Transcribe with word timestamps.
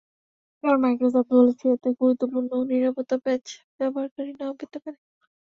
কারণ, 0.63 0.77
মাইক্রোসফট 0.83 1.27
বলছে, 1.33 1.65
এতে 1.75 1.89
গুরুত্বপূর্ণ 1.99 2.51
নিরাপত্তা 2.71 3.15
প্যাঁচ 3.23 3.45
ব্যবহারকারী 3.79 4.31
নাও 4.39 4.53
পেতে 4.59 4.77
পারে। 4.83 4.97